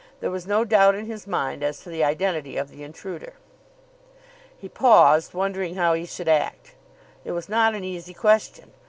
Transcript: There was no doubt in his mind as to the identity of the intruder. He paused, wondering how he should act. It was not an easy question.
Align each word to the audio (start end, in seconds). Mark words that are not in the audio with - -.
There 0.19 0.31
was 0.31 0.47
no 0.47 0.65
doubt 0.65 0.95
in 0.95 1.05
his 1.05 1.27
mind 1.27 1.61
as 1.61 1.81
to 1.81 1.89
the 1.91 2.03
identity 2.03 2.57
of 2.57 2.71
the 2.71 2.81
intruder. 2.83 3.33
He 4.57 4.67
paused, 4.67 5.35
wondering 5.35 5.75
how 5.75 5.93
he 5.93 6.07
should 6.07 6.27
act. 6.27 6.73
It 7.23 7.33
was 7.33 7.47
not 7.47 7.75
an 7.75 7.83
easy 7.83 8.15
question. 8.15 8.71